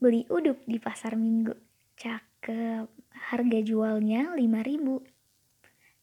[0.00, 1.52] Beli uduk di pasar minggu.
[2.00, 2.88] Cakep.
[3.20, 4.96] Harga jualnya 5000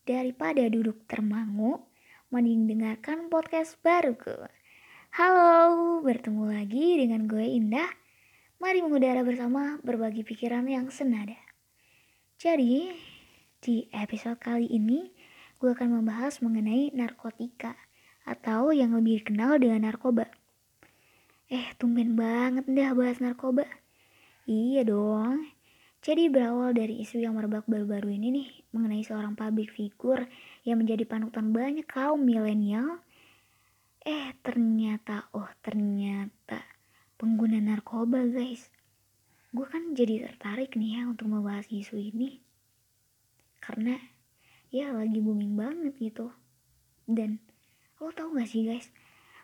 [0.06, 1.82] Daripada duduk termangu,
[2.30, 4.38] mending dengarkan podcast baruku.
[5.18, 7.90] Halo, bertemu lagi dengan gue Indah.
[8.62, 11.42] Mari mengudara bersama berbagi pikiran yang senada.
[12.38, 12.94] Jadi,
[13.66, 15.10] di episode kali ini
[15.58, 17.74] gue akan membahas mengenai narkotika
[18.30, 20.30] atau yang lebih dikenal dengan narkoba.
[21.50, 23.87] Eh, tumben banget dah bahas narkoba.
[24.48, 25.44] Iya dong.
[26.00, 30.24] Jadi berawal dari isu yang merebak baru-baru ini nih mengenai seorang public figure
[30.64, 33.04] yang menjadi panutan banyak kaum milenial.
[34.00, 36.64] Eh ternyata, oh ternyata
[37.20, 38.72] pengguna narkoba guys.
[39.52, 42.40] Gue kan jadi tertarik nih ya untuk membahas isu ini.
[43.60, 44.00] Karena
[44.72, 46.32] ya lagi booming banget gitu.
[47.04, 47.44] Dan
[48.00, 48.96] lo tau gak sih guys,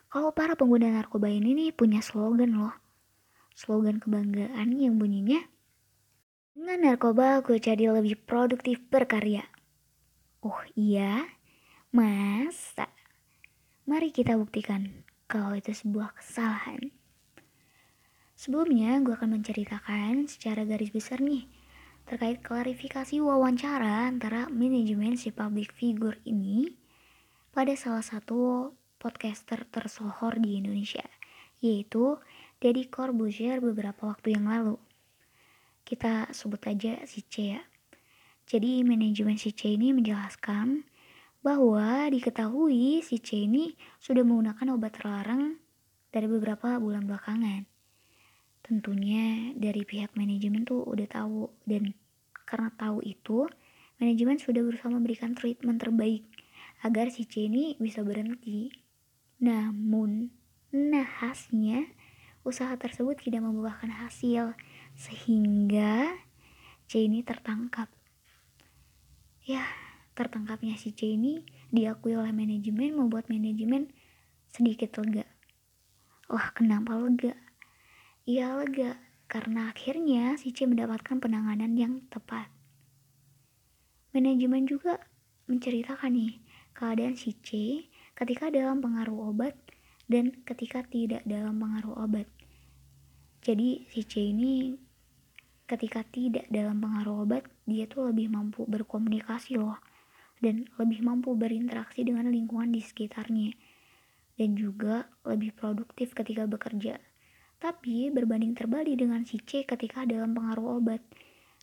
[0.08, 2.83] kalau para pengguna narkoba ini nih punya slogan loh
[3.54, 5.42] slogan kebanggaan yang bunyinya
[6.54, 9.42] dengan narkoba gue jadi lebih produktif berkarya.
[10.46, 11.26] Oh iya?
[11.90, 12.90] Masa?
[13.90, 16.94] Mari kita buktikan kalau itu sebuah kesalahan.
[18.38, 21.50] Sebelumnya gue akan menceritakan secara garis besar nih
[22.04, 26.76] terkait klarifikasi wawancara antara manajemen si public figure ini
[27.56, 31.06] pada salah satu podcaster tersohor di Indonesia,
[31.64, 32.20] yaitu
[32.64, 34.80] Deddy Corbuzier beberapa waktu yang lalu.
[35.84, 37.62] Kita sebut aja si C ya.
[38.48, 40.88] Jadi manajemen si C ini menjelaskan
[41.44, 45.60] bahwa diketahui si C ini sudah menggunakan obat terlarang
[46.08, 47.68] dari beberapa bulan belakangan.
[48.64, 51.92] Tentunya dari pihak manajemen tuh udah tahu dan
[52.48, 53.44] karena tahu itu,
[54.00, 56.24] manajemen sudah berusaha memberikan treatment terbaik
[56.80, 58.72] agar si C ini bisa berhenti.
[59.44, 60.32] Namun,
[60.72, 61.92] nahasnya
[62.44, 64.56] usaha tersebut tidak membuahkan hasil
[64.94, 66.12] sehingga
[66.94, 67.90] ini tertangkap.
[69.44, 69.66] Ya,
[70.14, 71.42] tertangkapnya si ini
[71.74, 73.90] diakui oleh manajemen membuat manajemen
[74.54, 75.26] sedikit lega.
[76.30, 77.34] Wah, kenapa lega?
[78.30, 82.54] Iya lega, karena akhirnya si C mendapatkan penanganan yang tepat.
[84.14, 85.02] Manajemen juga
[85.50, 86.34] menceritakan nih
[86.78, 87.50] keadaan si C
[88.14, 89.58] ketika dalam pengaruh obat
[90.08, 92.28] dan ketika tidak dalam pengaruh obat.
[93.44, 94.76] Jadi si C ini
[95.68, 99.80] ketika tidak dalam pengaruh obat, dia tuh lebih mampu berkomunikasi loh
[100.44, 103.56] dan lebih mampu berinteraksi dengan lingkungan di sekitarnya
[104.36, 107.00] dan juga lebih produktif ketika bekerja.
[107.64, 111.00] Tapi berbanding terbalik dengan si C ketika dalam pengaruh obat,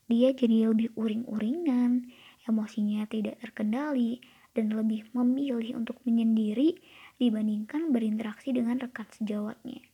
[0.08, 2.08] dia jadi lebih uring-uringan,
[2.48, 4.18] emosinya tidak terkendali,
[4.56, 6.78] dan lebih memilih untuk menyendiri
[7.20, 9.84] dibandingkan berinteraksi dengan rekan sejawatnya.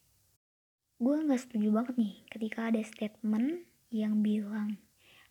[0.97, 4.81] Gue nggak setuju banget nih ketika ada statement yang bilang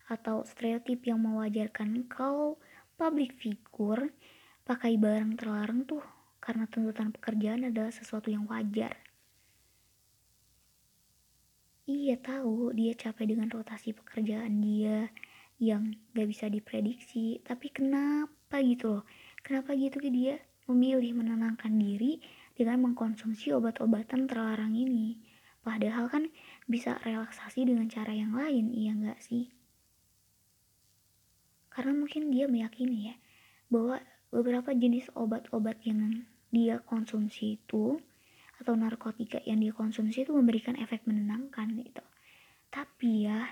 [0.06, 2.62] atau stereotip yang mewajarkan kalau
[2.94, 4.14] public figure
[4.62, 6.02] pakai barang terlarang tuh
[6.38, 8.94] karena tuntutan pekerjaan adalah sesuatu yang wajar.
[11.86, 15.10] Iya tahu dia capek dengan rotasi pekerjaan dia
[15.62, 19.04] yang gak bisa diprediksi, tapi kenapa gitu loh?
[19.42, 20.38] Kenapa gitu ke dia?
[20.66, 22.18] memilih menenangkan diri
[22.58, 25.18] dengan mengkonsumsi obat-obatan terlarang ini.
[25.62, 26.30] Padahal kan
[26.66, 29.50] bisa relaksasi dengan cara yang lain, iya nggak sih?
[31.70, 33.14] Karena mungkin dia meyakini ya,
[33.70, 33.98] bahwa
[34.30, 37.98] beberapa jenis obat-obat yang dia konsumsi itu
[38.56, 42.04] atau narkotika yang dia konsumsi itu memberikan efek menenangkan gitu.
[42.70, 43.50] Tapi ya,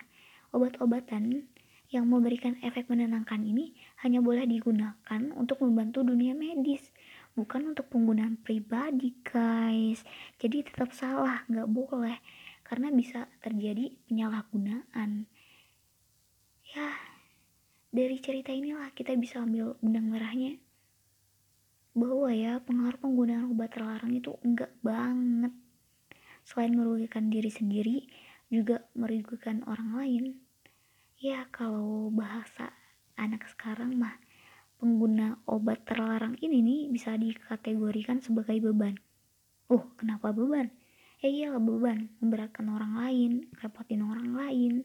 [0.54, 1.50] obat-obatan
[1.92, 6.90] yang memberikan efek menenangkan ini hanya boleh digunakan untuk membantu dunia medis
[7.34, 10.06] bukan untuk penggunaan pribadi guys.
[10.38, 12.18] Jadi tetap salah nggak boleh
[12.64, 15.26] karena bisa terjadi penyalahgunaan.
[16.74, 16.88] Ya
[17.94, 20.58] dari cerita inilah kita bisa ambil benang merahnya.
[21.94, 25.54] Bahwa ya pengaruh penggunaan obat terlarang itu enggak banget.
[26.42, 28.06] Selain merugikan diri sendiri
[28.50, 30.24] juga merugikan orang lain.
[31.18, 32.74] Ya kalau bahasa
[33.16, 34.16] anak sekarang mah
[34.78, 38.98] pengguna obat terlarang ini nih bisa dikategorikan sebagai beban.
[39.72, 40.68] Oh, kenapa beban?
[41.24, 44.84] Ya iyalah beban, memberatkan orang lain, repotin orang lain,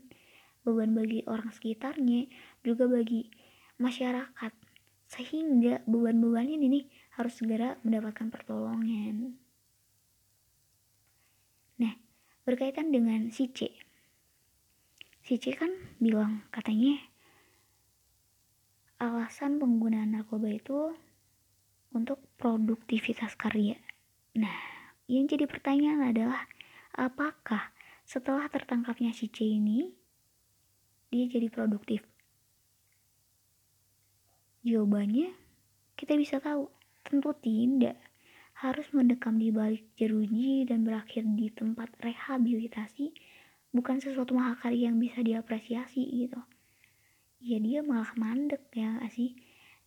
[0.64, 2.32] beban bagi orang sekitarnya,
[2.64, 3.28] juga bagi
[3.76, 4.54] masyarakat.
[5.10, 6.86] Sehingga beban-beban ini nih
[7.20, 9.36] harus segera mendapatkan pertolongan.
[11.82, 11.94] Nah,
[12.48, 13.74] berkaitan dengan si C.
[15.28, 17.09] Si C kan bilang katanya
[19.00, 20.92] alasan penggunaan narkoba itu
[21.96, 23.80] untuk produktivitas karya.
[24.36, 24.54] Nah,
[25.08, 26.46] yang jadi pertanyaan adalah
[26.92, 27.72] apakah
[28.04, 29.96] setelah tertangkapnya si C ini,
[31.10, 32.04] dia jadi produktif.
[34.68, 35.32] Jawabannya,
[35.96, 36.68] kita bisa tahu,
[37.08, 37.96] tentu tidak.
[38.60, 43.16] Harus mendekam di balik jeruji dan berakhir di tempat rehabilitasi
[43.72, 46.44] bukan sesuatu mahakarya yang bisa diapresiasi gitu.
[47.40, 49.32] Ya dia malah mandek ya gak sih?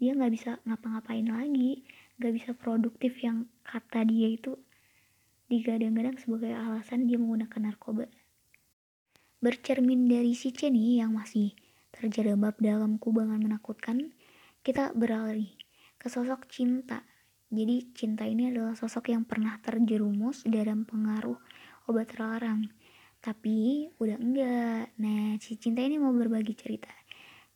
[0.01, 1.85] Dia nggak bisa ngapa-ngapain lagi,
[2.19, 4.57] nggak bisa produktif yang kata dia itu
[5.53, 8.09] digadang-gadang sebagai alasan dia menggunakan narkoba.
[9.39, 11.53] Bercermin dari si C nih yang masih
[11.93, 14.17] terjerembab dalam kubangan menakutkan,
[14.65, 15.53] kita beralih
[16.01, 17.05] ke sosok cinta.
[17.53, 21.37] Jadi cinta ini adalah sosok yang pernah terjerumus dalam pengaruh
[21.85, 22.65] obat terlarang.
[23.21, 24.97] Tapi udah enggak.
[24.99, 26.91] Nah, si cinta ini mau berbagi cerita.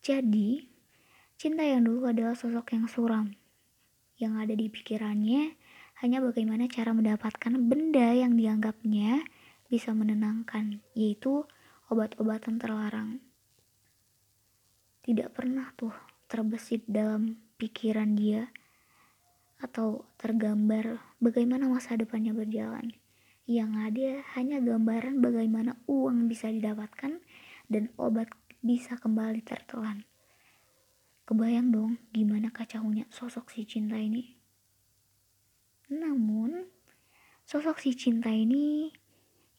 [0.06, 0.62] Jadi,
[1.34, 3.34] cinta yang dulu adalah sosok yang suram.
[4.14, 5.58] Yang ada di pikirannya
[5.98, 9.26] hanya bagaimana cara mendapatkan benda yang dianggapnya
[9.66, 11.42] bisa menenangkan, yaitu
[11.90, 13.18] obat-obatan terlarang.
[15.02, 15.90] Tidak pernah tuh
[16.30, 18.46] terbesit dalam pikiran dia
[19.58, 22.94] atau tergambar bagaimana masa depannya berjalan.
[23.50, 27.18] Yang ada hanya gambaran bagaimana uang bisa didapatkan
[27.66, 28.30] dan obat
[28.66, 30.02] bisa kembali tertelan.
[31.22, 34.34] Kebayang dong gimana kacaunya sosok si cinta ini.
[35.94, 36.66] Namun,
[37.46, 38.90] sosok si cinta ini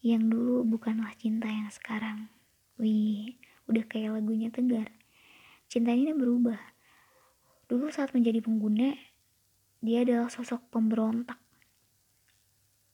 [0.03, 2.27] yang dulu bukanlah cinta yang sekarang.
[2.75, 3.39] Wih,
[3.71, 4.91] udah kayak lagunya Tegar.
[5.71, 6.59] Cinta ini berubah.
[7.71, 8.91] Dulu saat menjadi pengguna,
[9.79, 11.39] dia adalah sosok pemberontak.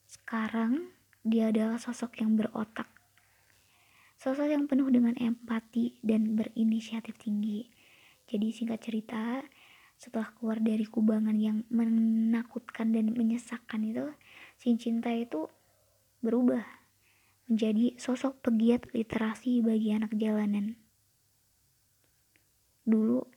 [0.06, 0.94] Sekarang,
[1.26, 2.93] dia adalah sosok yang berotak.
[4.24, 7.68] Sosok yang penuh dengan empati dan berinisiatif tinggi.
[8.24, 9.44] Jadi singkat cerita,
[10.00, 14.08] setelah keluar dari kubangan yang menakutkan dan menyesakkan itu
[14.56, 15.44] si cinta itu
[16.24, 16.64] berubah
[17.52, 20.80] menjadi sosok pegiat literasi bagi anak jalanan.
[22.88, 23.28] Dulu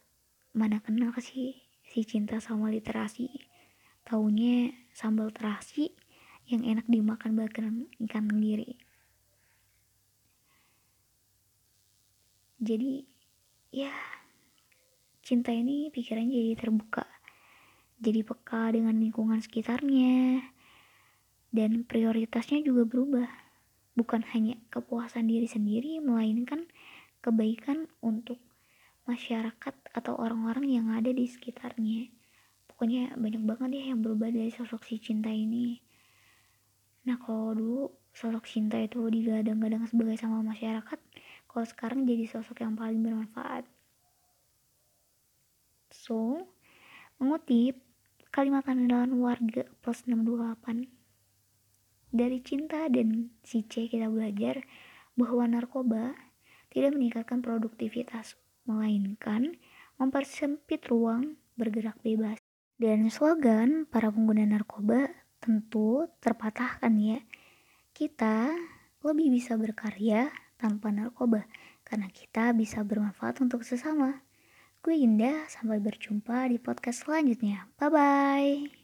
[0.55, 3.27] mana kenal sih si cinta sama literasi?
[4.07, 5.91] Taunya sambal terasi
[6.47, 8.86] yang enak dimakan bahkan ikan tenggiri
[12.57, 13.05] jadi
[13.73, 13.93] ya
[15.21, 17.05] cinta ini pikirannya jadi terbuka
[17.97, 20.45] jadi peka dengan lingkungan sekitarnya
[21.49, 23.29] dan prioritasnya juga berubah.
[23.97, 26.69] Bukan hanya kepuasan diri sendiri melainkan
[27.25, 28.37] kebaikan untuk
[29.09, 32.13] masyarakat atau orang-orang yang ada di sekitarnya.
[32.69, 35.81] Pokoknya banyak banget ya yang berubah dari sosok si cinta ini.
[37.09, 37.83] Nah kalau dulu
[38.13, 40.99] sosok cinta itu digadang-gadang sebagai sama masyarakat
[41.57, 43.65] kalau sekarang jadi sosok yang paling bermanfaat
[45.89, 46.45] So,
[47.17, 47.81] mengutip
[48.29, 50.85] kalimat andalan warga plus 628
[52.13, 54.61] dari cinta dan si C kita belajar
[55.17, 56.13] bahwa narkoba
[56.69, 58.37] tidak meningkatkan produktivitas,
[58.69, 59.57] melainkan
[59.97, 62.37] mempersempit ruang bergerak bebas.
[62.77, 65.09] Dan slogan para pengguna narkoba
[65.41, 67.19] tentu terpatahkan ya.
[67.97, 68.53] Kita
[69.01, 71.45] lebih bisa berkarya tanpa narkoba
[71.87, 74.25] karena kita bisa bermanfaat untuk sesama.
[74.83, 77.71] Gue Indah, sampai berjumpa di podcast selanjutnya.
[77.79, 78.76] Bye-bye.